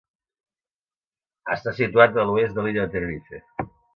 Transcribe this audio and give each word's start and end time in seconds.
Està 1.57 1.75
situat 1.81 2.17
a 2.23 2.25
l'oest 2.29 2.57
de 2.57 2.65
l'illa 2.65 2.87
de 2.87 2.95
Tenerife. 2.97 3.45